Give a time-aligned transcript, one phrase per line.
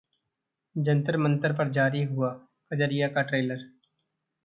[0.75, 3.65] जंतर-मंतर पर जारी हुआ 'कजरिया' का ट्रेलर